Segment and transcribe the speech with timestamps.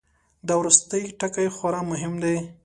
[0.47, 2.37] دا وروستی ټکی خورا مهم دی.